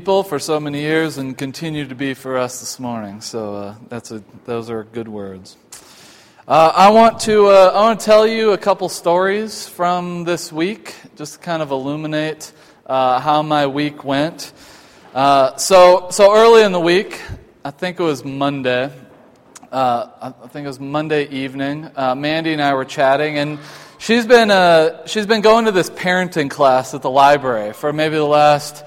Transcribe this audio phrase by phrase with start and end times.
[0.00, 3.20] people for so many years and continue to be for us this morning.
[3.20, 5.58] So uh, that's a, those are good words.
[6.48, 10.50] Uh, I want to uh, I want to tell you a couple stories from this
[10.50, 12.50] week, just to kind of illuminate
[12.86, 14.54] uh, how my week went.
[15.14, 17.20] Uh, so so early in the week,
[17.62, 18.90] I think it was Monday.
[19.70, 21.90] Uh, I think it was Monday evening.
[21.94, 23.58] Mandy and I were chatting, and
[23.98, 24.48] she's been
[25.04, 28.82] she's been going to this parenting class at the library for maybe the last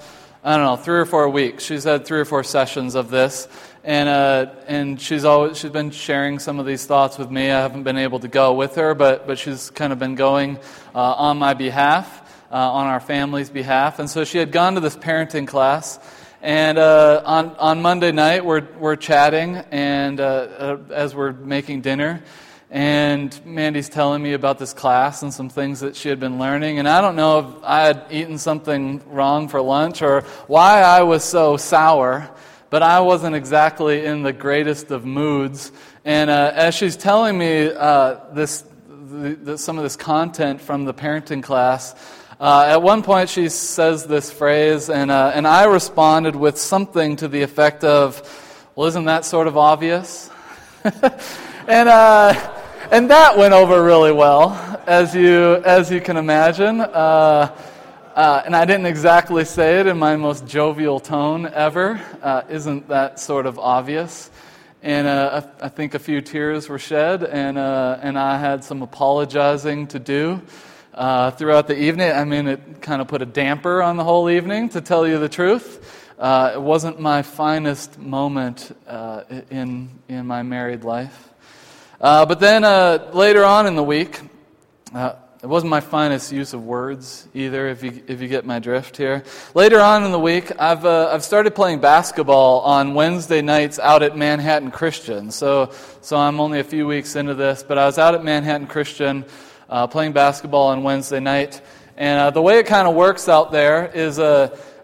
[0.45, 1.63] I don't know, three or four weeks.
[1.63, 3.47] She's had three or four sessions of this,
[3.81, 7.43] and uh, and she's always she's been sharing some of these thoughts with me.
[7.43, 10.57] I haven't been able to go with her, but but she's kind of been going
[10.93, 14.81] uh, on my behalf, uh, on our family's behalf, and so she had gone to
[14.81, 15.97] this parenting class.
[16.41, 21.83] And uh, on on Monday night, we're we're chatting, and uh, uh, as we're making
[21.83, 22.21] dinner,
[22.73, 26.79] and Mandy's telling me about this class and some things that she had been learning.
[26.79, 31.03] And I don't know if I had eaten something wrong for lunch or why I
[31.03, 32.31] was so sour,
[32.71, 35.71] but I wasn't exactly in the greatest of moods.
[36.03, 40.85] And uh, as she's telling me uh, this, the, the, some of this content from
[40.85, 41.93] the parenting class,
[42.39, 47.17] uh, at one point she says this phrase, and, uh, and I responded with something
[47.17, 48.19] to the effect of,
[48.75, 50.31] Well, isn't that sort of obvious?
[51.67, 52.61] and uh,
[52.93, 54.51] and that went over really well,
[54.85, 56.79] as you, as you can imagine.
[56.79, 57.51] Uh,
[58.13, 61.99] uh, and I didn't exactly say it in my most jovial tone ever.
[62.21, 64.29] Uh, isn't that sort of obvious?
[64.83, 68.83] And uh, I think a few tears were shed, and, uh, and I had some
[68.83, 70.39] apologizing to do
[70.93, 72.11] uh, throughout the evening.
[72.11, 75.17] I mean, it kind of put a damper on the whole evening, to tell you
[75.17, 76.11] the truth.
[76.19, 78.71] it wasn't my finest moment
[79.49, 81.32] in, in my married life.
[82.03, 84.19] Uh, but then uh, later on in the week,
[84.93, 88.59] uh, it wasn't my finest use of words either, if you, if you get my
[88.59, 89.23] drift here.
[89.53, 94.03] Later on in the week, I've, uh, I've started playing basketball on Wednesday nights out
[94.03, 95.31] at Manhattan Christian.
[95.31, 98.67] So, so I'm only a few weeks into this, but I was out at Manhattan
[98.67, 99.23] Christian
[99.69, 101.61] uh, playing basketball on Wednesday night.
[101.95, 104.19] And uh, the way it kind of works out there is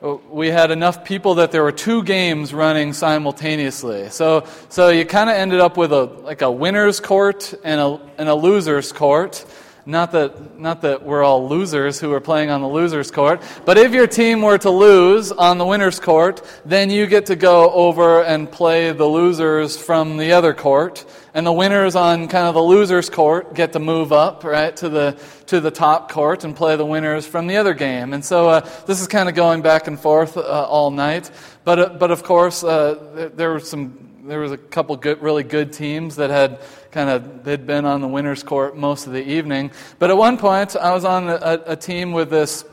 [0.01, 4.09] Uh, we had enough people that there were two games running simultaneously.
[4.09, 7.99] So, so you kind of ended up with a, like a winner's court and a,
[8.17, 9.45] and a loser's court.
[9.85, 13.77] Not that, not that we're all losers who are playing on the loser's court, but
[13.77, 17.69] if your team were to lose on the winner's court, then you get to go
[17.71, 21.03] over and play the losers from the other court.
[21.33, 24.89] And the winners on kind of the loser's court get to move up, right, to
[24.89, 28.13] the, to the top court and play the winners from the other game.
[28.13, 31.29] And so uh, this is kind of going back and forth uh, all night.
[31.63, 35.43] But, uh, but of course, uh, there were some there was a couple good, really
[35.43, 36.59] good teams that had
[36.91, 39.71] kind of they'd been on the winners' court most of the evening.
[39.97, 42.63] But at one point, I was on a, a team with this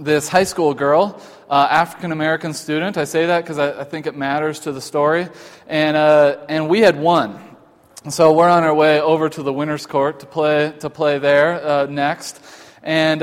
[0.00, 2.96] this high school girl, uh, African American student.
[2.96, 5.28] I say that because I, I, think it matters to the story,
[5.66, 7.51] and uh, and we had won.
[8.08, 11.64] So we're on our way over to the winners' court to play to play there
[11.64, 12.40] uh, next,
[12.82, 13.22] and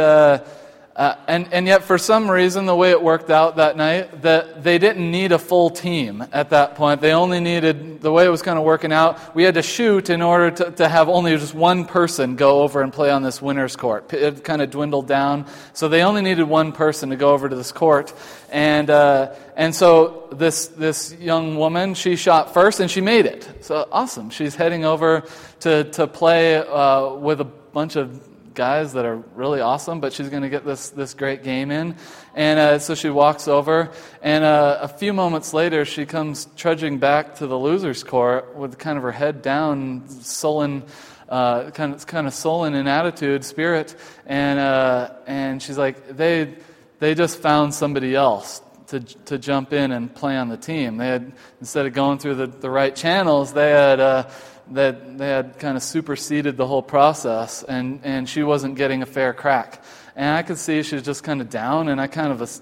[1.00, 4.66] uh, and, and yet, for some reason, the way it worked out that night, that
[4.66, 7.00] they didn't need a full team at that point.
[7.00, 10.10] They only needed, the way it was kind of working out, we had to shoot
[10.10, 13.42] in order to, to have only just one person go over and play on this
[13.42, 14.12] winner's court.
[14.12, 15.46] It kind of dwindled down.
[15.72, 18.14] So they only needed one person to go over to this court.
[18.52, 23.48] And, uh, and so this, this young woman, she shot first and she made it.
[23.62, 24.32] So awesome.
[24.32, 25.24] She's heading over
[25.62, 28.29] to, to play uh, with a bunch of
[28.60, 31.96] guys that are really awesome, but she's going to get this, this great game in.
[32.36, 33.90] And uh, so she walks over,
[34.22, 38.78] and uh, a few moments later, she comes trudging back to the loser's court with
[38.78, 40.84] kind of her head down, sullen.
[41.30, 46.56] Uh, kind of kind of sullen in attitude, spirit, and uh, and she's like, they
[46.98, 50.98] they just found somebody else to, to jump in and play on the team.
[50.98, 54.30] They had, instead of going through the, the right channels, they had, uh,
[54.72, 59.06] that they had kind of superseded the whole process, and, and she wasn't getting a
[59.06, 59.84] fair crack.
[60.16, 62.62] And I could see she was just kind of down, and I kind of,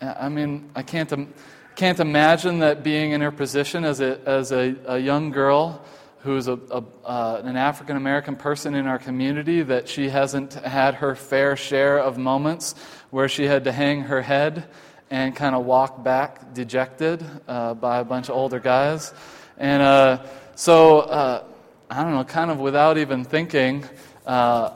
[0.00, 1.34] I mean, I can't,
[1.76, 5.84] can't imagine that being in her position as a, as a, a young girl
[6.20, 10.96] who's a, a uh, an African American person in our community, that she hasn't had
[10.96, 12.74] her fair share of moments
[13.10, 14.68] where she had to hang her head
[15.10, 19.12] and kind of walk back dejected uh, by a bunch of older guys.
[19.56, 20.24] And uh,
[20.54, 21.44] so, uh,
[21.90, 23.84] I don't know, kind of without even thinking,
[24.26, 24.70] uh,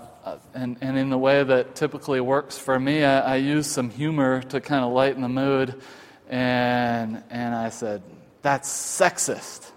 [0.55, 4.43] and, and in the way that typically works for me, I, I use some humor
[4.43, 5.81] to kind of lighten the mood.
[6.29, 8.03] And, and I said,
[8.41, 9.73] That's sexist.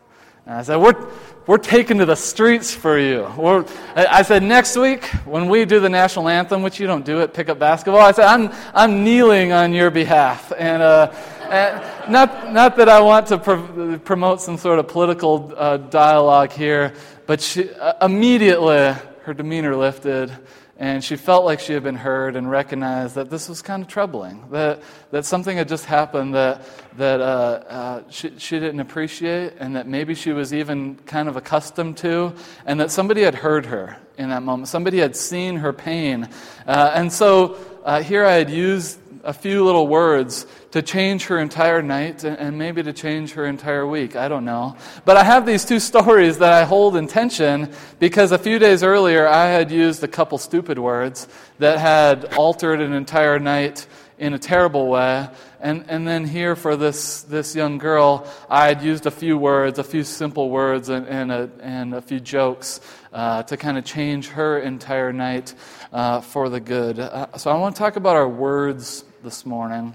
[0.46, 1.10] And I said, we're,
[1.48, 3.32] we're taking to the streets for you.
[3.38, 3.66] We're,
[3.96, 7.34] I said, next week, when we do the national anthem, which you don't do at
[7.34, 10.52] pickup basketball, I said, I'm, I'm kneeling on your behalf.
[10.58, 11.12] And, uh,
[11.46, 11.78] Uh,
[12.10, 16.92] not, not that I want to pr- promote some sort of political uh, dialogue here,
[17.28, 18.96] but she, uh, immediately
[19.26, 20.32] her demeanor lifted
[20.78, 23.88] and she felt like she had been heard and recognized that this was kind of
[23.88, 24.82] troubling, that,
[25.12, 26.62] that something had just happened that,
[26.98, 31.38] that uh, uh, she, she didn't appreciate, and that maybe she was even kind of
[31.38, 32.34] accustomed to,
[32.66, 34.68] and that somebody had heard her in that moment.
[34.68, 36.28] Somebody had seen her pain.
[36.68, 41.40] Uh, and so uh, here I had used a few little words to change her
[41.40, 44.16] entire night and maybe to change her entire week.
[44.16, 44.78] I don't know.
[45.04, 48.84] But I have these two stories that I hold in tension because a few days
[48.84, 51.28] earlier I had used a couple stupid words
[51.60, 53.88] that had altered an entire night
[54.18, 55.28] in a terrible way.
[55.60, 59.80] And, and then here for this, this young girl, I had used a few words,
[59.80, 62.82] a few simple words, and, and, a, and a few jokes
[63.12, 65.54] uh, to kind of change her entire night
[65.92, 67.00] uh, for the good.
[67.00, 69.92] Uh, so I want to talk about our words this morning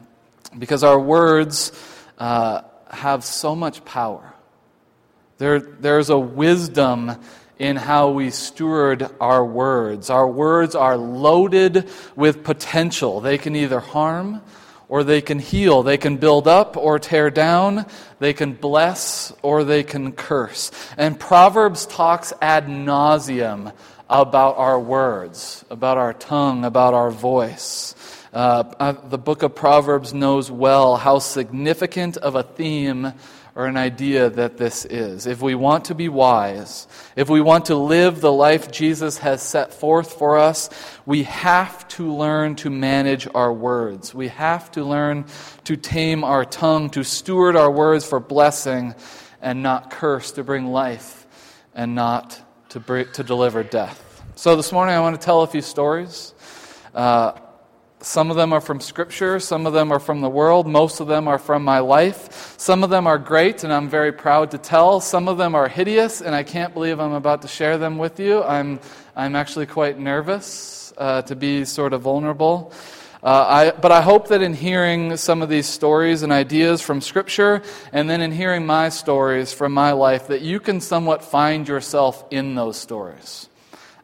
[0.59, 1.71] because our words
[2.19, 4.35] uh, have so much power.
[5.38, 7.12] There, there's a wisdom
[7.56, 10.11] in how we steward our words.
[10.11, 13.21] Our words are loaded with potential.
[13.21, 14.43] They can either harm
[14.88, 15.85] or they can heal.
[15.85, 17.87] They can build up or tear down.
[18.19, 20.73] They can bless or they can curse.
[20.97, 23.73] And Proverbs talks ad nauseum
[24.09, 27.94] about our words, about our tongue, about our voice.
[28.32, 33.12] Uh, uh, the book of Proverbs knows well how significant of a theme
[33.56, 35.27] or an idea that this is.
[35.27, 36.87] If we want to be wise,
[37.17, 40.71] if we want to live the life Jesus has set forth for us,
[41.06, 44.15] we have to learn to manage our words.
[44.15, 45.25] We have to learn
[45.65, 48.94] to tame our tongue, to steward our words for blessing
[49.43, 51.27] and not curse, to bring life
[51.75, 54.23] and not to, bring, to deliver death.
[54.37, 56.32] So this morning I want to tell a few stories.
[56.94, 57.32] Uh,
[58.02, 61.06] some of them are from Scripture, some of them are from the world, most of
[61.06, 62.55] them are from my life.
[62.58, 65.00] Some of them are great, and I'm very proud to tell.
[65.00, 68.19] Some of them are hideous, and I can't believe I'm about to share them with
[68.19, 68.43] you.
[68.43, 68.81] I'm,
[69.14, 72.73] I'm actually quite nervous uh, to be sort of vulnerable.
[73.23, 77.03] Uh, I, but I hope that in hearing some of these stories and ideas from
[77.03, 77.62] Scripture,
[77.93, 82.25] and then in hearing my stories from my life, that you can somewhat find yourself
[82.31, 83.50] in those stories.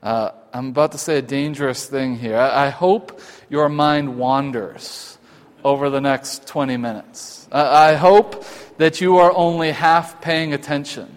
[0.03, 2.39] Uh, I'm about to say a dangerous thing here.
[2.39, 3.21] I, hope
[3.51, 5.19] your mind wanders
[5.63, 7.47] over the next 20 minutes.
[7.53, 8.43] I hope
[8.79, 11.15] that you are only half paying attention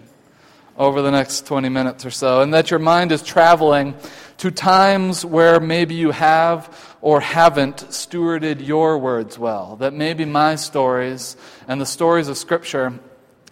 [0.76, 3.94] over the next 20 minutes or so, and that your mind is traveling
[4.36, 9.76] to times where maybe you have or haven't stewarded your words well.
[9.76, 11.34] That maybe my stories
[11.66, 13.00] and the stories of Scripture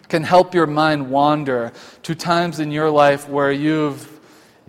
[0.07, 1.71] can help your mind wander
[2.03, 4.18] to times in your life where you've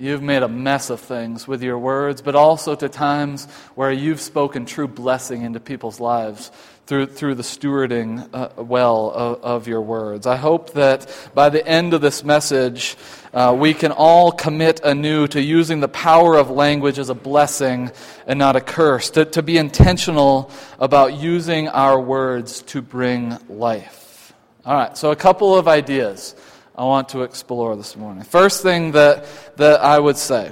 [0.00, 3.44] You've made a mess of things with your words, but also to times
[3.75, 6.50] where you've spoken true blessing into people's lives
[6.87, 10.26] through, through the stewarding uh, well of, of, your words.
[10.26, 12.97] I hope that by the end of this message,
[13.35, 17.93] uh, we can all commit anew to using the power of language as a blessing
[18.26, 24.32] and not a curse, to, to be intentional about using our words to bring life.
[24.64, 26.35] All right, so a couple of ideas
[26.81, 28.25] I want to explore this morning.
[28.25, 29.27] First thing that,
[29.59, 30.50] that I would say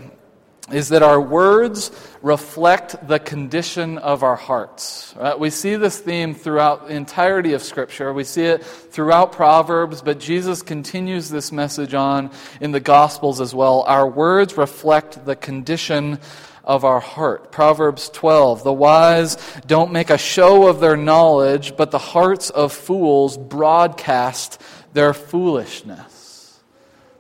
[0.70, 1.90] is that our words
[2.20, 5.14] reflect the condition of our hearts.
[5.16, 5.40] Right?
[5.40, 8.12] We see this theme throughout the entirety of Scripture.
[8.12, 12.30] We see it throughout Proverbs, but Jesus continues this message on
[12.60, 13.84] in the Gospels as well.
[13.86, 16.18] Our words reflect the condition
[16.62, 17.52] of our heart.
[17.52, 22.74] Proverbs 12 The wise don't make a show of their knowledge, but the hearts of
[22.74, 24.60] fools broadcast
[24.92, 26.17] their foolishness.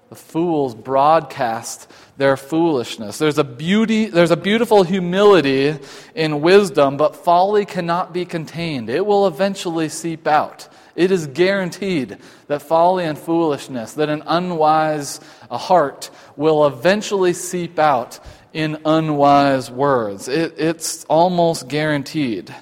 [0.08, 3.18] The fools broadcast their foolishness.
[3.18, 5.78] There's a beauty, there's a beautiful humility
[6.14, 8.88] in wisdom, but folly cannot be contained.
[8.88, 10.68] It will eventually seep out.
[10.96, 18.18] It is guaranteed that folly and foolishness, that an unwise heart will eventually seep out
[18.52, 20.26] in unwise words.
[20.26, 22.52] It, it's almost guaranteed.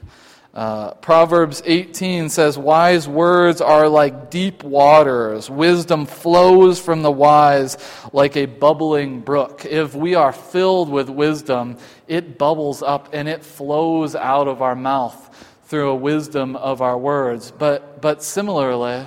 [0.57, 5.51] Uh, Proverbs 18 says, Wise words are like deep waters.
[5.51, 7.77] Wisdom flows from the wise
[8.15, 9.67] like a bubbling brook.
[9.67, 11.77] If we are filled with wisdom,
[12.09, 16.97] it bubbles up and it flows out of our mouth through a wisdom of our
[16.97, 17.51] words.
[17.51, 19.05] But, but similarly,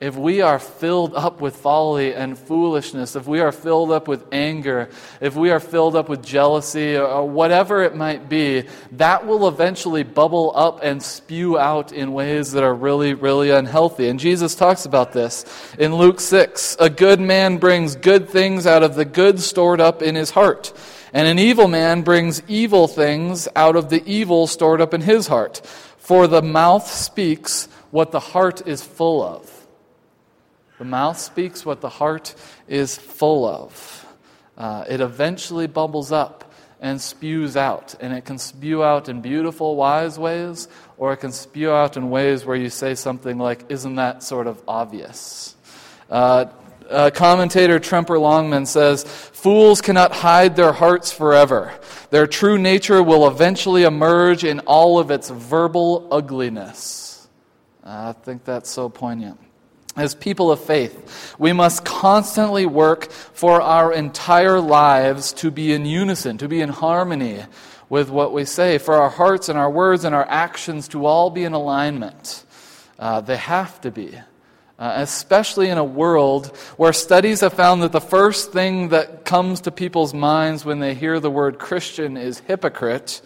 [0.00, 4.24] if we are filled up with folly and foolishness, if we are filled up with
[4.32, 4.88] anger,
[5.20, 10.02] if we are filled up with jealousy, or whatever it might be, that will eventually
[10.02, 14.08] bubble up and spew out in ways that are really, really unhealthy.
[14.08, 15.44] And Jesus talks about this
[15.78, 16.78] in Luke 6.
[16.80, 20.72] A good man brings good things out of the good stored up in his heart,
[21.12, 25.26] and an evil man brings evil things out of the evil stored up in his
[25.26, 25.60] heart.
[25.98, 29.59] For the mouth speaks what the heart is full of.
[30.80, 32.34] The mouth speaks what the heart
[32.66, 34.06] is full of.
[34.56, 37.94] Uh, it eventually bubbles up and spews out.
[38.00, 42.08] And it can spew out in beautiful, wise ways, or it can spew out in
[42.08, 45.54] ways where you say something like, Isn't that sort of obvious?
[46.08, 46.46] Uh,
[46.88, 51.78] uh, commentator Tremper Longman says, Fools cannot hide their hearts forever.
[52.08, 57.28] Their true nature will eventually emerge in all of its verbal ugliness.
[57.84, 59.38] I think that's so poignant.
[59.96, 65.84] As people of faith, we must constantly work for our entire lives to be in
[65.84, 67.44] unison, to be in harmony
[67.88, 71.28] with what we say, for our hearts and our words and our actions to all
[71.28, 72.44] be in alignment.
[72.98, 74.16] Uh, they have to be.
[74.78, 79.60] Uh, especially in a world where studies have found that the first thing that comes
[79.60, 83.20] to people's minds when they hear the word Christian is hypocrite,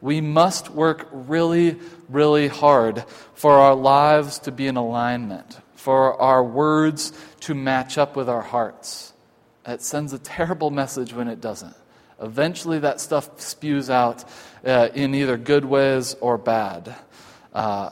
[0.00, 1.76] we must work really,
[2.08, 3.04] really hard
[3.34, 8.40] for our lives to be in alignment, for our words to match up with our
[8.40, 9.12] hearts.
[9.66, 11.74] It sends a terrible message when it doesn't.
[12.20, 14.24] Eventually, that stuff spews out
[14.64, 16.94] uh, in either good ways or bad.
[17.52, 17.90] Uh,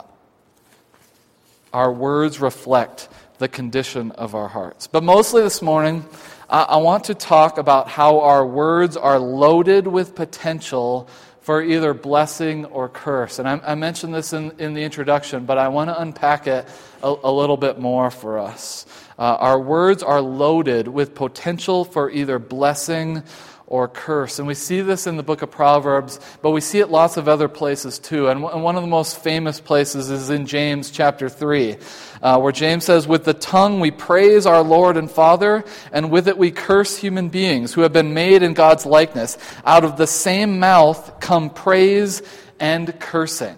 [1.73, 4.87] our words reflect the condition of our hearts.
[4.87, 6.05] But mostly this morning,
[6.49, 11.09] I, I want to talk about how our words are loaded with potential
[11.41, 13.39] for either blessing or curse.
[13.39, 16.65] And I, I mentioned this in, in the introduction, but I want to unpack it
[17.03, 18.85] a, a little bit more for us.
[19.17, 23.23] Uh, our words are loaded with potential for either blessing
[23.71, 24.37] or curse.
[24.37, 27.29] And we see this in the book of Proverbs, but we see it lots of
[27.29, 28.27] other places too.
[28.27, 31.77] And one of the most famous places is in James chapter 3,
[32.21, 36.27] uh, where James says, With the tongue we praise our Lord and Father, and with
[36.27, 39.37] it we curse human beings who have been made in God's likeness.
[39.63, 42.21] Out of the same mouth come praise
[42.59, 43.55] and cursing.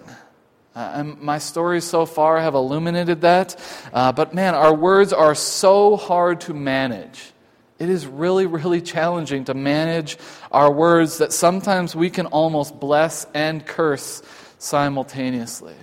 [0.75, 3.55] Uh, and my stories so far have illuminated that.
[3.93, 7.31] Uh, but man, our words are so hard to manage.
[7.77, 10.17] It is really, really challenging to manage
[10.51, 14.23] our words that sometimes we can almost bless and curse
[14.57, 15.75] simultaneously.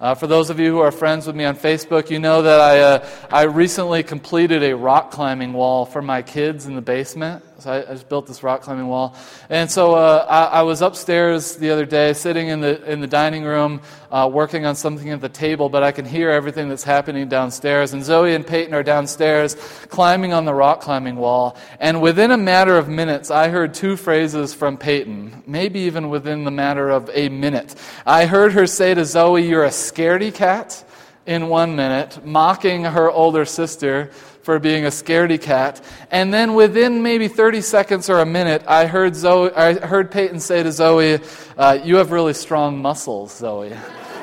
[0.00, 2.60] Uh, for those of you who are friends with me on Facebook, you know that
[2.60, 7.44] I, uh, I recently completed a rock climbing wall for my kids in the basement.
[7.62, 9.14] So I, I just built this rock climbing wall.
[9.48, 13.06] And so uh, I, I, was upstairs the other day, sitting in the, in the
[13.06, 16.82] dining room, uh, working on something at the table, but I can hear everything that's
[16.82, 17.92] happening downstairs.
[17.92, 19.54] And Zoe and Peyton are downstairs
[19.90, 21.56] climbing on the rock climbing wall.
[21.78, 26.42] And within a matter of minutes, I heard two phrases from Peyton, maybe even within
[26.42, 27.76] the matter of a minute.
[28.04, 30.84] I heard her say to Zoe, You're a scaredy cat
[31.26, 34.10] in one minute, mocking her older sister
[34.42, 35.80] for being a scaredy cat.
[36.10, 40.40] And then within maybe 30 seconds or a minute, I heard, Zoe, I heard Peyton
[40.40, 41.20] say to Zoe,
[41.56, 43.72] uh, You have really strong muscles, Zoe.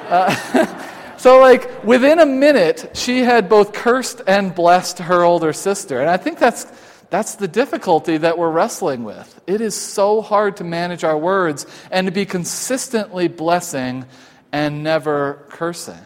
[0.09, 0.33] Uh,
[1.19, 6.01] so, like, within a minute, she had both cursed and blessed her older sister.
[6.01, 6.65] And I think that's.
[7.11, 9.41] That's the difficulty that we're wrestling with.
[9.47, 14.05] It is so hard to manage our words and to be consistently blessing
[14.51, 15.97] and never cursing.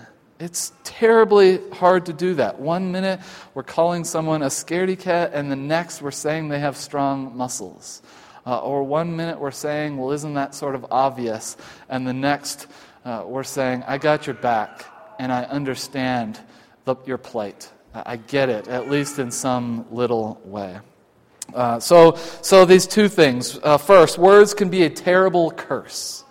[0.43, 2.59] It's terribly hard to do that.
[2.59, 3.21] One minute
[3.53, 8.01] we're calling someone a scaredy cat, and the next we're saying they have strong muscles.
[8.45, 11.55] Uh, or one minute we're saying, well, isn't that sort of obvious?
[11.87, 12.67] And the next
[13.05, 14.83] uh, we're saying, I got your back,
[15.17, 16.41] and I understand
[16.83, 17.71] the, your plight.
[17.93, 20.77] I get it, at least in some little way.
[21.53, 23.57] Uh, so, so these two things.
[23.63, 26.25] Uh, first, words can be a terrible curse.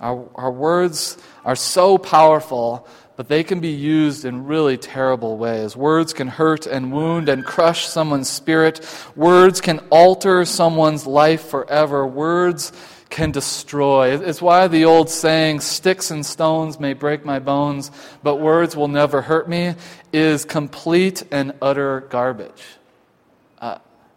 [0.00, 5.76] Our, our words are so powerful but they can be used in really terrible ways.
[5.76, 8.84] Words can hurt and wound and crush someone's spirit.
[9.14, 12.06] Words can alter someone's life forever.
[12.06, 12.72] Words
[13.10, 14.18] can destroy.
[14.18, 17.92] It's why the old saying, sticks and stones may break my bones,
[18.24, 19.76] but words will never hurt me,
[20.12, 22.62] is complete and utter garbage.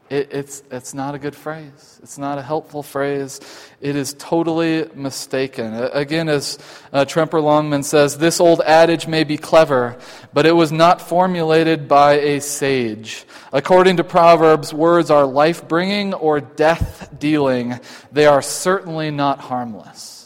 [0.10, 2.00] It, it's, it's not a good phrase.
[2.02, 3.42] It's not a helpful phrase.
[3.82, 5.74] It is totally mistaken.
[5.74, 6.58] Again, as
[6.94, 9.98] uh, Tremper Longman says, this old adage may be clever,
[10.34, 13.26] but it was not formulated by a sage.
[13.52, 17.80] According to Proverbs, words are life bringing or death dealing.
[18.12, 20.18] They are certainly not harmless.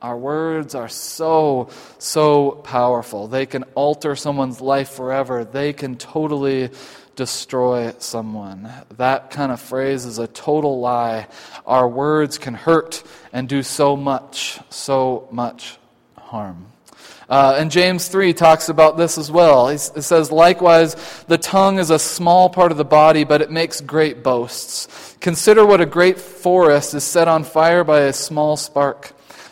[0.00, 3.26] Our words are so, so powerful.
[3.26, 5.46] They can alter someone's life forever.
[5.46, 6.70] They can totally
[7.16, 8.70] destroy someone.
[8.96, 11.28] That kind of phrase is a total lie.
[11.66, 13.02] Our words can hurt
[13.32, 15.78] and do so much, so much
[16.16, 16.66] harm.
[17.28, 19.68] Uh, and James 3 talks about this as well.
[19.68, 20.94] He, says, Likewise,
[21.26, 25.16] the tongue is a small part of the body, but it makes great boasts.
[25.20, 29.12] Consider what a great forest is set on fire by a small spark.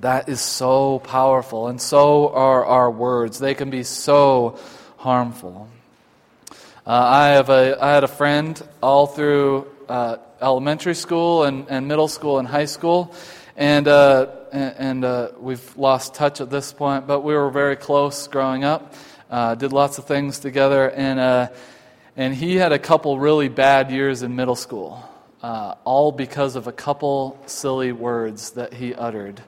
[0.00, 3.40] That is so powerful, and so are our words.
[3.40, 4.56] They can be so
[4.96, 5.68] harmful.
[6.86, 11.88] Uh, I, have a, I had a friend all through uh, elementary school and, and
[11.88, 13.12] middle school and high school,
[13.56, 18.28] and, uh, and, uh, we've lost touch at this point, but we were very close
[18.28, 18.94] growing up,
[19.32, 21.48] uh, did lots of things together, and, uh,
[22.16, 25.07] and he had a couple really bad years in middle school,
[25.42, 29.40] all because of a couple silly words that he uttered.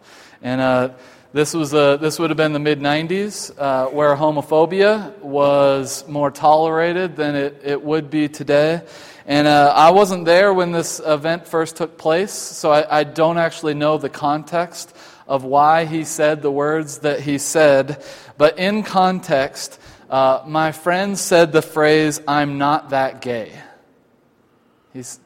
[0.43, 0.91] And uh,
[1.33, 6.31] this, was a, this would have been the mid 90s, uh, where homophobia was more
[6.31, 8.83] tolerated than it, it would be today.
[9.27, 13.39] And uh, I wasn't there when this event first took place, so I, I don't
[13.39, 14.97] actually know the context
[15.29, 18.03] of why he said the words that he said.
[18.37, 19.79] But in context,
[20.09, 23.53] uh, my friend said the phrase, I'm not that gay.
[24.93, 25.21] He's,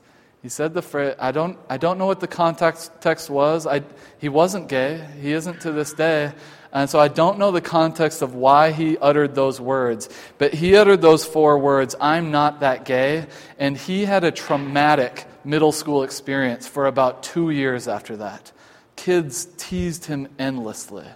[0.45, 3.67] he said the phrase, I don't, I don't know what the context text was.
[3.67, 3.81] I,
[4.19, 5.03] he wasn't gay.
[5.23, 6.35] He isn't to this day.
[6.71, 10.11] And so I don't know the context of why he uttered those words.
[10.37, 13.27] But he uttered those four words, I'm not that gay.
[13.59, 18.53] And he had a traumatic middle school experience for about two years after that.
[18.97, 21.07] Kids teased him endlessly,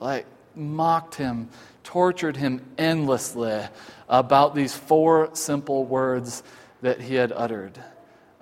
[0.00, 1.50] like mocked him,
[1.84, 3.62] tortured him endlessly
[4.08, 6.42] about these four simple words
[6.82, 7.80] that he had uttered.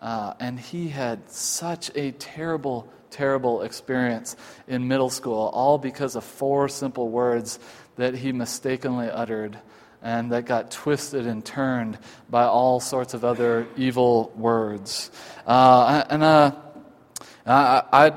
[0.05, 4.37] Uh, and he had such a terrible, terrible experience
[4.69, 7.59] in middle school, all because of four simple words
[7.97, 9.59] that he mistakenly uttered
[10.03, 11.97] and that got twisted and turned
[12.29, 15.11] by all sorts of other evil words.
[15.47, 16.53] Uh, and uh,
[17.47, 18.13] I, I,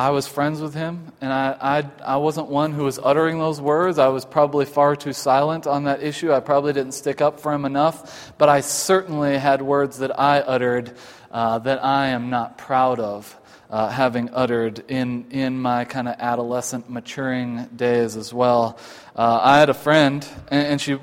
[0.00, 3.60] I was friends with him, and I, I, I wasn't one who was uttering those
[3.60, 3.98] words.
[3.98, 6.32] I was probably far too silent on that issue.
[6.32, 10.40] I probably didn't stick up for him enough, but I certainly had words that I
[10.40, 10.96] uttered
[11.30, 13.36] uh, that I am not proud of.
[13.70, 18.76] Uh, having uttered in, in my kind of adolescent maturing days as well.
[19.14, 20.98] Uh, I had a friend, and, and she,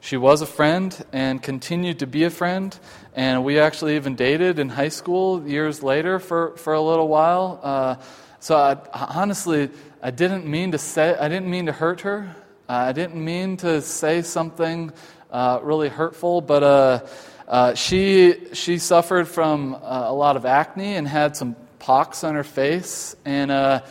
[0.00, 2.78] she was a friend and continued to be a friend.
[3.16, 7.58] And we actually even dated in high school years later for, for a little while.
[7.60, 7.96] Uh,
[8.38, 12.36] so I, honestly, I didn't mean to say, I didn't mean to hurt her.
[12.68, 14.92] Uh, I didn't mean to say something
[15.32, 17.06] uh, really hurtful, but uh,
[17.48, 22.34] uh she, she suffered from uh, a lot of acne and had some pox on
[22.34, 23.16] her face.
[23.24, 23.82] And, uh,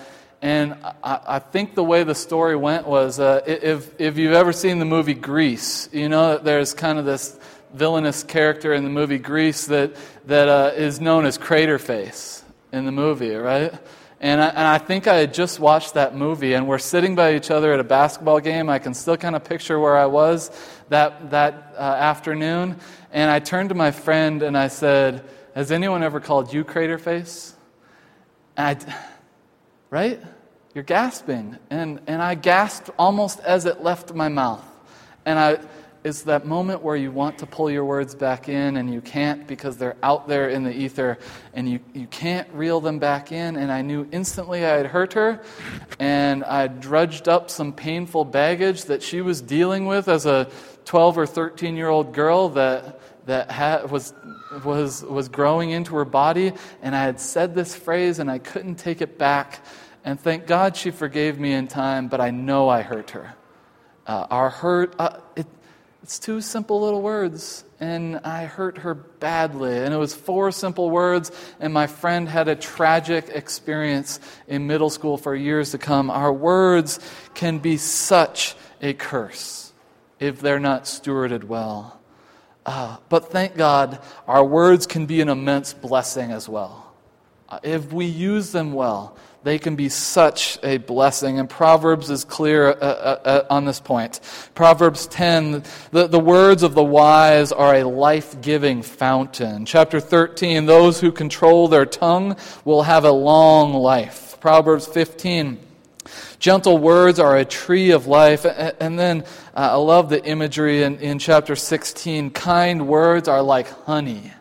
[0.42, 4.80] and I, I, think the way the story went was if, if you've ever seen
[4.80, 7.38] the movie Grease, you know that there's kind of this
[7.74, 12.92] villainous character in the movie Grease that, that is known as Crater Face in the
[12.92, 13.74] movie, right?
[14.20, 17.34] And I, and I think I had just watched that movie, and we're sitting by
[17.36, 18.70] each other at a basketball game.
[18.70, 20.52] I can still kind of picture where I was
[20.90, 22.80] that, that uh, afternoon.
[23.12, 26.98] And I turned to my friend and I said, Has anyone ever called you Crater
[26.98, 27.56] Face?
[28.58, 28.78] I,
[29.90, 30.22] right?
[30.74, 31.58] You're gasping.
[31.70, 34.66] And, and I gasped almost as it left my mouth.
[35.26, 35.60] And I,
[36.04, 39.46] is that moment where you want to pull your words back in and you can't
[39.46, 41.20] because they're out there in the ether
[41.54, 43.58] and you, you can't reel them back in.
[43.58, 45.42] And I knew instantly I had hurt her
[46.00, 50.50] and I drudged up some painful baggage that she was dealing with as a
[50.86, 53.01] 12 or 13 year old girl that,
[53.32, 54.14] that was,
[54.64, 56.54] was, was growing into her body.
[56.82, 59.66] And I had said this phrase and I couldn't take it back.
[60.04, 63.36] And thank God she forgave me in time, but I know I hurt her.
[64.08, 65.46] Uh, our hurt, uh, it,
[66.04, 69.78] it's two simple little words, and I hurt her badly.
[69.78, 74.90] And it was four simple words, and my friend had a tragic experience in middle
[74.90, 76.10] school for years to come.
[76.10, 77.00] Our words
[77.36, 79.72] can be such a curse
[80.20, 82.01] if they're not stewarded well.
[82.66, 86.94] Uh, but thank God, our words can be an immense blessing as well.
[87.50, 91.40] Uh, if we use them well, they can be such a blessing.
[91.40, 94.20] And Proverbs is clear uh, uh, uh, on this point.
[94.54, 99.66] Proverbs 10, the, the words of the wise are a life giving fountain.
[99.66, 104.38] Chapter 13, those who control their tongue will have a long life.
[104.40, 105.60] Proverbs 15,
[106.40, 108.46] gentle words are a tree of life.
[108.46, 109.22] And then
[109.56, 114.34] uh, I love the imagery in, in chapter 16 kind words are like honey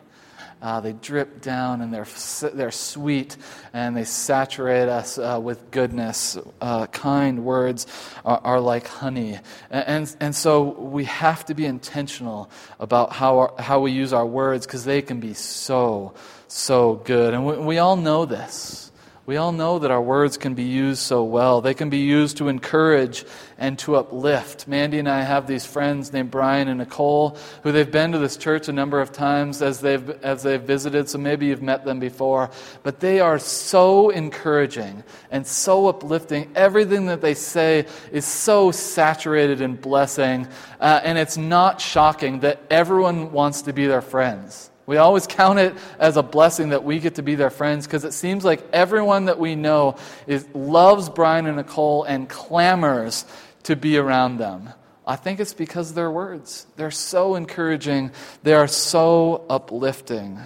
[0.61, 2.07] Uh, they drip down and they're,
[2.53, 3.35] they're sweet
[3.73, 6.37] and they saturate us uh, with goodness.
[6.61, 7.87] Uh, kind words
[8.23, 9.39] are, are like honey.
[9.71, 14.13] And, and, and, so we have to be intentional about how, our, how we use
[14.13, 16.13] our words because they can be so,
[16.47, 17.33] so good.
[17.33, 18.90] And we, we all know this.
[19.27, 21.61] We all know that our words can be used so well.
[21.61, 23.23] They can be used to encourage
[23.59, 24.67] and to uplift.
[24.67, 28.35] Mandy and I have these friends named Brian and Nicole who they've been to this
[28.35, 31.99] church a number of times as they've, as they've visited, so maybe you've met them
[31.99, 32.49] before.
[32.81, 36.51] But they are so encouraging and so uplifting.
[36.55, 40.47] Everything that they say is so saturated in blessing,
[40.79, 44.70] uh, and it's not shocking that everyone wants to be their friends.
[44.85, 48.05] We always count it as a blessing that we get to be their friends because
[48.05, 53.25] it seems like everyone that we know is, loves Brian and Nicole and clamors
[53.63, 54.69] to be around them.
[55.05, 56.67] I think it's because their words.
[56.75, 58.11] They're so encouraging,
[58.43, 60.39] they are so uplifting.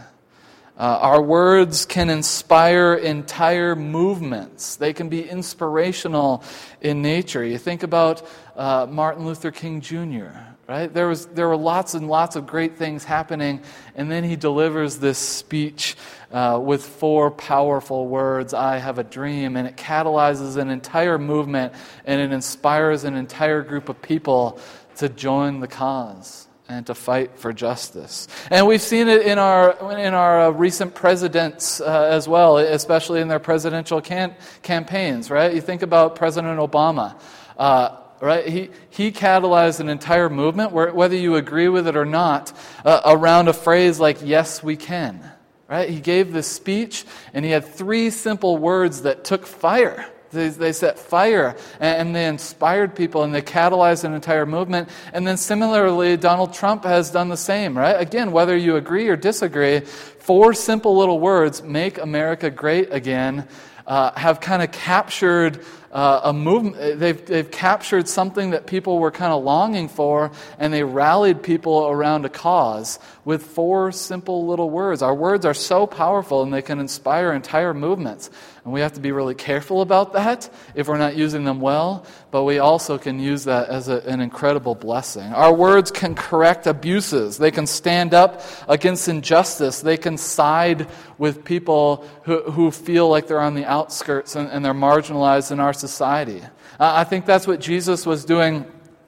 [0.78, 4.76] Uh, our words can inspire entire movements.
[4.76, 6.44] They can be inspirational
[6.82, 7.46] in nature.
[7.46, 10.32] You think about uh, Martin Luther King Jr.,
[10.68, 10.94] right?
[10.94, 13.62] There, was, there were lots and lots of great things happening,
[13.96, 15.96] and then he delivers this speech
[16.34, 21.74] uh, with four powerful words I have a dream, and it catalyzes an entire movement
[22.04, 24.60] and it inspires an entire group of people
[24.98, 28.28] to join the cause and to fight for justice.
[28.49, 33.21] And we've seen it in our, in our uh, recent presidents uh, as well, especially
[33.21, 35.54] in their presidential can- campaigns, right?
[35.54, 37.19] You think about President Obama.
[37.58, 38.47] Uh, right?
[38.47, 42.51] He, he catalyzed an entire movement, where, whether you agree with it or not,
[42.84, 45.32] uh, around a phrase like, yes, we can.
[45.67, 45.89] Right?
[45.89, 50.08] He gave this speech, and he had three simple words that took fire.
[50.36, 54.89] They, they set fire and, and they inspired people and they catalyzed an entire movement.
[55.13, 58.00] And then similarly, Donald Trump has done the same, right?
[58.00, 63.48] Again, whether you agree or disagree, four simple little words, make America great again,
[63.88, 65.63] uh, have kind of captured
[65.95, 66.99] uh, a movement.
[66.99, 70.29] They've, they've captured something that people were kind of longing for,
[70.60, 75.01] and they rallied people around a cause with four simple little words.
[75.01, 78.29] Our words are so powerful, and they can inspire entire movements.
[78.65, 82.05] And we have to be really careful about that if we're not using them well,
[82.29, 85.31] but we also can use that as a, an incredible blessing.
[85.31, 91.43] Our words can correct abuses, they can stand up against injustice, they can side with
[91.43, 95.73] people who, who feel like they're on the outskirts and, and they're marginalized in our
[95.73, 96.41] society.
[96.80, 98.65] Uh, I think that's what Jesus was doing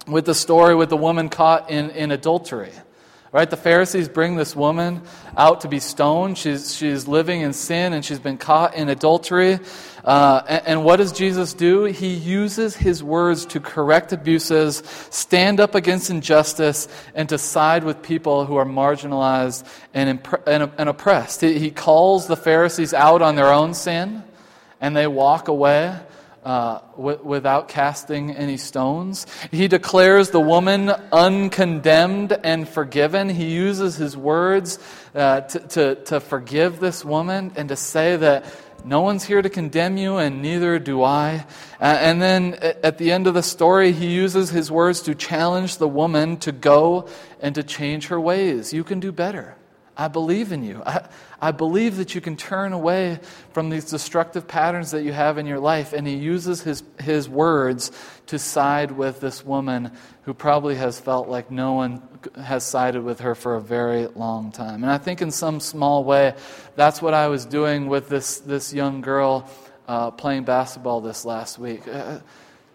[0.08, 2.72] with the story with the woman caught in, in adultery.
[3.34, 3.50] Right?
[3.50, 5.02] The Pharisees bring this woman
[5.36, 6.38] out to be stoned.
[6.38, 9.60] She's, she's living in sin and she's been caught in adultery.
[10.08, 11.84] Uh, and, and, what does Jesus do?
[11.84, 14.78] He uses his words to correct abuses,
[15.10, 20.72] stand up against injustice, and to side with people who are marginalized and, impre- and,
[20.78, 21.42] and oppressed.
[21.42, 24.24] He, he calls the Pharisees out on their own sin,
[24.80, 26.00] and they walk away
[26.48, 29.28] uh, w- without casting any stones.
[29.52, 33.28] He declares the woman uncondemned and forgiven.
[33.28, 34.80] He uses his words
[35.14, 38.46] uh, to, to, to forgive this woman and to say that
[38.86, 41.46] no one's here to condemn you, and neither do I.
[41.80, 45.88] And then at the end of the story, he uses his words to challenge the
[45.88, 47.08] woman to go
[47.42, 48.74] and to change her ways.
[48.74, 49.56] You can do better.
[49.98, 50.84] I believe in you.
[50.86, 51.08] I,
[51.42, 53.20] I believe that you can turn away
[53.52, 55.92] from these destructive patterns that you have in your life.
[55.92, 57.92] And he uses his, his words
[58.28, 59.92] to side with this woman
[60.24, 62.02] who probably has felt like no one
[62.40, 64.84] has sided with her for a very long time.
[64.84, 66.36] And I think in some small way,
[66.76, 69.50] that's what I was doing with this, this young girl
[69.88, 71.88] uh, playing basketball this last week.
[71.88, 72.20] Uh,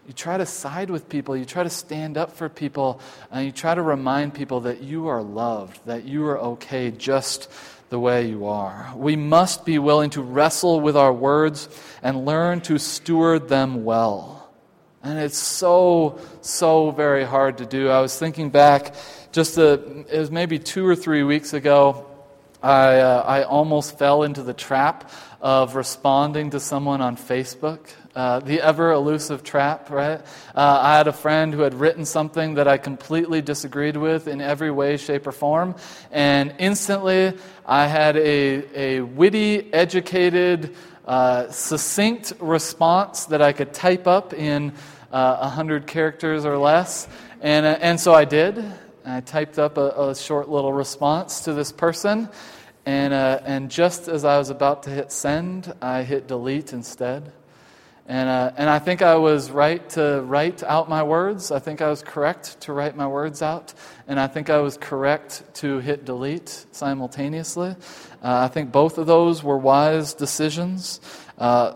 [0.07, 2.99] you try to side with people, you try to stand up for people,
[3.31, 7.49] and you try to remind people that you are loved, that you are okay just
[7.89, 8.91] the way you are.
[8.95, 11.69] We must be willing to wrestle with our words
[12.01, 14.49] and learn to steward them well.
[15.03, 17.89] And it's so, so very hard to do.
[17.89, 18.95] I was thinking back,
[19.31, 19.73] just a,
[20.09, 22.05] it was maybe two or three weeks ago,
[22.63, 27.79] I, uh, I almost fell into the trap of responding to someone on Facebook.
[28.15, 30.21] Uh, the ever elusive trap, right?
[30.55, 34.39] Uh, I had a friend who had written something that I completely disagreed with in
[34.39, 35.75] every way, shape, or form,
[36.11, 37.33] and instantly
[37.65, 44.73] I had a, a witty, educated, uh, succinct response that I could type up in
[45.11, 47.09] uh, 100 characters or less.
[47.41, 48.63] And, uh, and so I did.
[49.05, 52.29] I typed up a, a short little response to this person.
[52.85, 57.31] And, uh, and just as I was about to hit send, I hit delete instead.
[58.05, 61.51] And, uh, and I think I was right to write out my words.
[61.51, 63.73] I think I was correct to write my words out.
[64.09, 67.69] And I think I was correct to hit delete simultaneously.
[67.69, 67.73] Uh,
[68.21, 70.99] I think both of those were wise decisions.
[71.37, 71.75] Uh,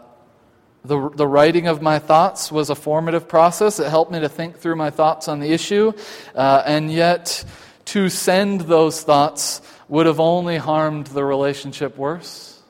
[0.83, 3.79] the, the writing of my thoughts was a formative process.
[3.79, 5.93] It helped me to think through my thoughts on the issue.
[6.35, 7.45] Uh, and yet,
[7.85, 12.61] to send those thoughts would have only harmed the relationship worse.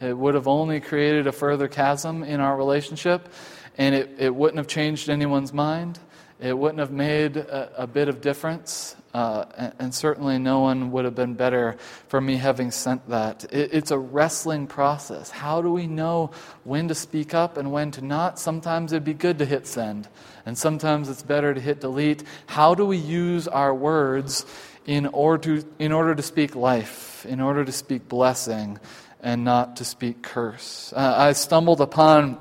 [0.00, 3.28] It would have only created a further chasm in our relationship,
[3.76, 5.98] and it, it wouldn't have changed anyone's mind.
[6.40, 10.90] It wouldn't have made a, a bit of difference, uh, and, and, certainly no one
[10.92, 11.76] would have been better
[12.08, 13.44] for me having sent that.
[13.52, 15.28] It, it's a wrestling process.
[15.28, 16.30] How do we know
[16.64, 18.38] when to speak up and when to not?
[18.38, 20.08] Sometimes it'd be good to hit send,
[20.46, 22.22] and sometimes it's better to hit delete.
[22.46, 24.46] How do we use our words
[24.90, 28.76] in order to, in order to speak life, in order to speak blessing,
[29.20, 30.92] and not to speak curse?
[30.92, 32.40] Uh, I stumbled upon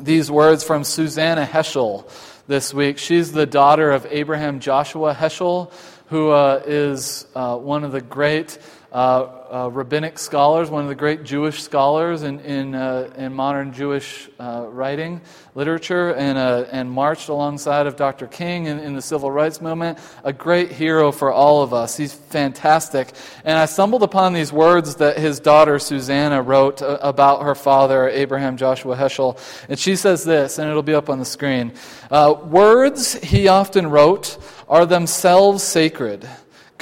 [0.00, 2.10] these words from Susannah Heschel
[2.48, 2.98] this week.
[2.98, 5.70] She's the daughter of Abraham Joshua Heschel,
[6.08, 8.58] who uh, is uh, one of the great
[8.94, 13.72] uh, uh, rabbinic scholars, one of the great Jewish scholars in, in, uh, in modern
[13.72, 15.20] Jewish uh, writing,
[15.56, 18.28] literature, and, uh, and marched alongside of Dr.
[18.28, 19.98] King in, in the civil rights movement.
[20.22, 21.96] A great hero for all of us.
[21.96, 23.12] He's fantastic.
[23.44, 28.08] And I stumbled upon these words that his daughter Susannah wrote uh, about her father,
[28.08, 29.40] Abraham Joshua Heschel.
[29.68, 31.72] And she says this, and it'll be up on the screen.
[32.12, 36.28] words, he often wrote, are themselves sacred.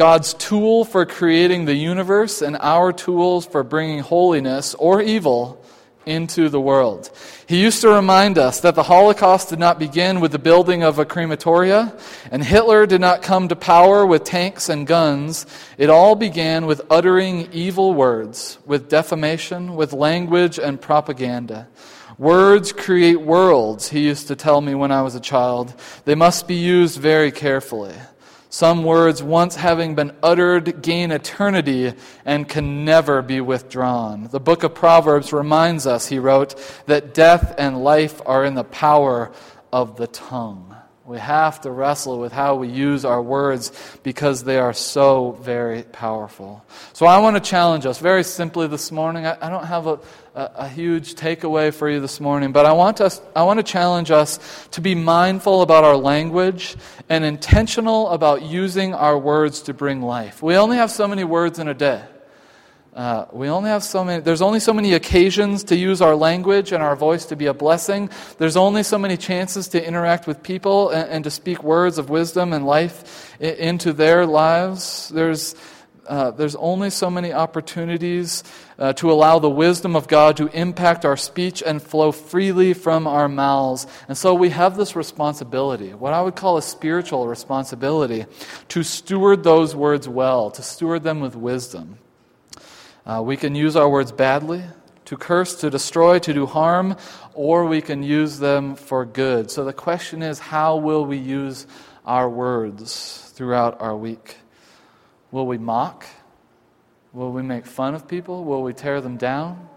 [0.02, 5.64] God's tool for creating the universe and our tools for bringing holiness or evil
[6.04, 7.08] into the world.
[7.46, 10.98] He used to remind us that the Holocaust did not begin with the building of
[10.98, 11.96] a crematoria,
[12.32, 15.46] and Hitler did not come to power with tanks and guns.
[15.78, 21.68] It all began with uttering evil words, with defamation, with language and propaganda.
[22.18, 25.72] Words create worlds, he used to tell me when I was a child.
[26.06, 27.94] They must be used very carefully.
[28.52, 31.94] Some words, once having been uttered, gain eternity
[32.26, 34.28] and can never be withdrawn.
[34.30, 38.62] The book of Proverbs reminds us, he wrote, that death and life are in the
[38.62, 39.32] power
[39.72, 40.76] of the tongue.
[41.06, 45.84] We have to wrestle with how we use our words because they are so very
[45.84, 46.62] powerful.
[46.92, 49.24] So I want to challenge us very simply this morning.
[49.24, 49.98] I, I don't have a,
[50.34, 53.62] a, a, huge takeaway for you this morning, but I want, us, I want to
[53.62, 54.38] challenge us
[54.72, 56.76] to be mindful about our language
[57.08, 60.42] and intentional about using our words to bring life.
[60.42, 62.02] We only have so many words in a day.
[62.94, 66.72] Uh, we only have so many, there's only so many occasions to use our language
[66.72, 68.10] and our voice to be a blessing.
[68.36, 72.10] There's only so many chances to interact with people and, and to speak words of
[72.10, 75.08] wisdom and life into their lives.
[75.08, 75.54] There's,
[76.06, 78.42] uh, there's only so many opportunities
[78.78, 83.06] uh, to allow the wisdom of God to impact our speech and flow freely from
[83.06, 83.86] our mouths.
[84.08, 88.26] And so we have this responsibility, what I would call a spiritual responsibility,
[88.68, 91.98] to steward those words well, to steward them with wisdom.
[93.06, 94.62] Uh, we can use our words badly,
[95.04, 96.96] to curse, to destroy, to do harm,
[97.34, 99.50] or we can use them for good.
[99.50, 101.66] So the question is how will we use
[102.04, 104.36] our words throughout our week?
[105.32, 106.06] Will we mock?
[107.12, 108.44] Will we make fun of people?
[108.44, 109.68] Will we tear them down?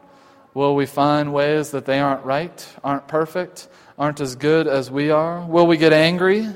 [0.53, 5.11] Will we find ways that they aren't right, aren't perfect, aren't as good as we
[5.11, 5.45] are?
[5.45, 6.47] Will we get angry?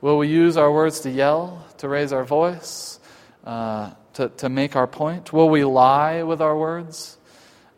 [0.00, 3.00] Will we use our words to yell, to raise our voice?
[3.44, 5.32] Uh, to, to make our point?
[5.32, 7.18] Will we lie with our words?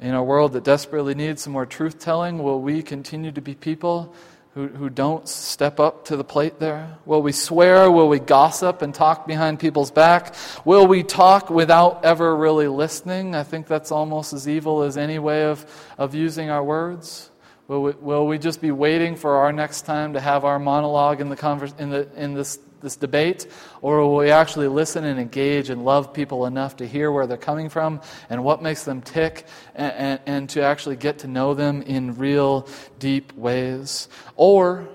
[0.01, 3.55] In a world that desperately needs some more truth telling, will we continue to be
[3.55, 4.15] people
[4.57, 6.97] who, who don't step up to the plate there?
[7.05, 7.91] Will we swear?
[7.91, 10.35] Will we gossip and talk behind people's back?
[10.65, 13.35] Will we talk without ever really listening?
[13.35, 15.67] I think that's almost as evil as any way of,
[15.99, 17.31] of using our words.
[17.69, 21.21] Will we, will we just be waiting for our next time to have our monologue
[21.21, 23.47] in, the converse, in, the, in this this debate,
[23.83, 27.37] or will we actually listen and engage and love people enough to hear where they're
[27.37, 31.55] coming from and what makes them tick and, and, and to actually get to know
[31.55, 34.09] them in real, deep ways?
[34.37, 34.89] Or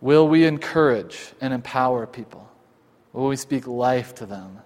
[0.00, 2.48] will we encourage and empower people?
[3.12, 4.58] Will we speak life to them?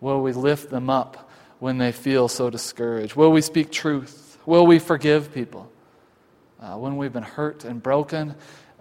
[0.00, 3.14] Will we lift them up when they feel so discouraged?
[3.14, 4.38] Will we speak truth?
[4.44, 5.70] Will we forgive people?
[6.60, 8.34] Uh, when we've been hurt and broken,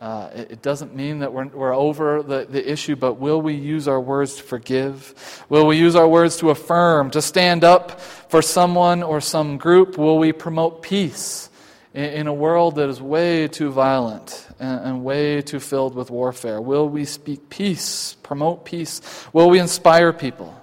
[0.06, 3.56] uh, it, it, doesn't mean that we're, we're over the, the issue, but will we
[3.56, 5.44] use our words to forgive?
[5.50, 9.98] Will we use our words to affirm, to stand up for someone or some group?
[9.98, 11.50] Will we promote peace
[11.96, 16.12] in, in a world that is way too violent and, and way too filled with
[16.12, 16.62] warfare?
[16.62, 19.02] Will we speak peace, promote peace?
[19.34, 20.54] Will we inspire people?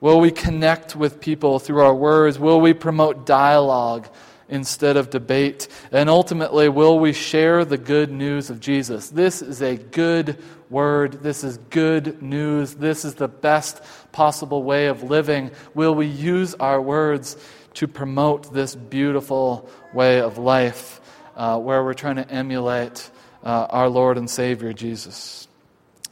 [0.00, 2.40] Will we connect with people through our words?
[2.40, 4.08] Will we promote dialogue
[4.48, 5.68] instead of debate?
[5.92, 9.10] And ultimately, will we share the good news of Jesus?
[9.10, 11.22] This is a good word.
[11.22, 12.74] This is good news.
[12.74, 13.82] This is the best
[14.12, 15.50] possible way of living.
[15.74, 17.36] Will we use our words
[17.74, 21.00] to promote this beautiful way of life
[21.36, 23.10] uh, where we're trying to emulate
[23.44, 25.48] uh, our Lord and Savior Jesus?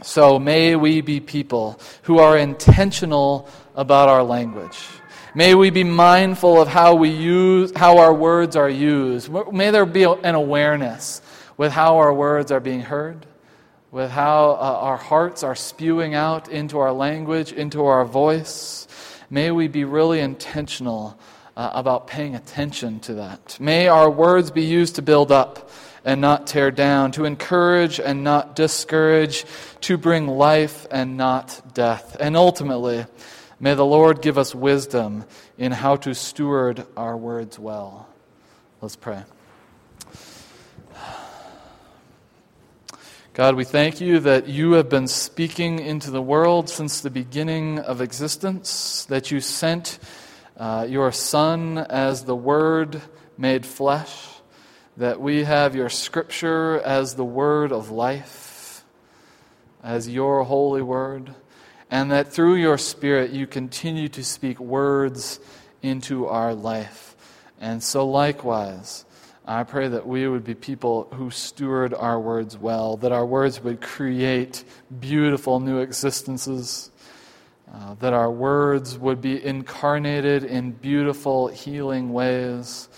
[0.02, 4.78] So may we be people who are intentional about our language.
[5.36, 9.30] May we be mindful of how we use how our words are used.
[9.52, 11.20] May there be an awareness
[11.58, 13.26] with how our words are being heard,
[13.90, 18.88] with how uh, our hearts are spewing out into our language, into our voice.
[19.28, 21.18] May we be really intentional
[21.54, 23.58] uh, about paying attention to that.
[23.60, 25.70] May our words be used to build up
[26.02, 29.44] and not tear down, to encourage and not discourage,
[29.82, 32.16] to bring life and not death.
[32.18, 33.04] And ultimately,
[33.60, 35.24] may the Lord give us wisdom
[35.58, 38.08] in how to steward our words well.
[38.80, 39.24] Let's pray.
[43.34, 47.78] God, we thank you that you have been speaking into the world since the beginning
[47.78, 49.98] of existence, that you sent
[50.56, 53.02] uh, your Son as the Word
[53.36, 54.36] made flesh
[54.96, 58.82] that we have your scripture as the word of life,
[59.82, 61.34] as your holy word,
[61.90, 65.40] and that through your spirit you continue to speak words
[65.82, 67.16] into our life.
[67.60, 69.04] And so, likewise,
[69.46, 73.62] I pray that we would be people who steward our words well, that our words
[73.62, 74.64] would create
[74.98, 76.90] beautiful new existences.
[77.72, 82.88] Uh, that our words would be incarnated in beautiful, healing ways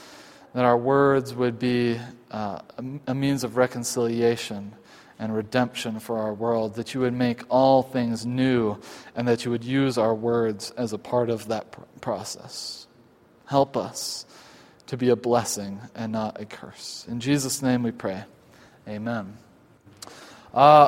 [0.55, 1.99] that our words would be
[2.31, 4.73] uh, a, a means of reconciliation
[5.19, 8.79] and redemption for our world, that you would make all things new,
[9.17, 12.87] and that you would use our words as a part of that pr- process.
[13.47, 14.27] Help us
[14.87, 17.05] to be a blessing and not a curse.
[17.09, 18.25] In Jesus' name we pray.
[18.87, 19.37] Amen.
[20.55, 20.77] Uh,